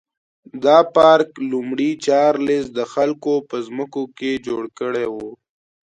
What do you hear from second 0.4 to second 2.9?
دا پارک لومړي چارلېز د